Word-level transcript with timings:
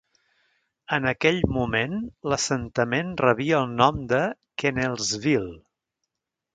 En 0.95 1.05
aquell 1.11 1.37
moment, 1.57 1.93
l'assentament 2.33 3.13
rebia 3.23 3.61
el 3.61 3.79
nom 3.85 4.03
de 4.15 4.27
Kennelsville. 4.65 5.57